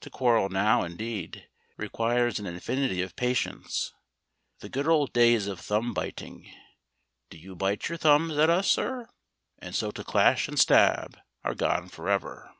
To 0.00 0.08
quarrel 0.08 0.48
now, 0.48 0.84
indeed, 0.84 1.46
requires 1.76 2.38
an 2.38 2.46
infinity 2.46 3.02
of 3.02 3.14
patience. 3.14 3.92
The 4.60 4.70
good 4.70 4.88
old 4.88 5.12
days 5.12 5.46
of 5.48 5.60
thumb 5.60 5.92
biting 5.92 6.50
"Do 7.28 7.36
you 7.36 7.54
bite 7.54 7.86
your 7.90 7.98
thumbs 7.98 8.38
at 8.38 8.48
us, 8.48 8.70
sir?" 8.70 9.06
and 9.58 9.74
so 9.74 9.90
to 9.90 10.02
clash 10.02 10.48
and 10.48 10.58
stab 10.58 11.18
are 11.44 11.54
gone 11.54 11.90
for 11.90 12.08
ever. 12.08 12.54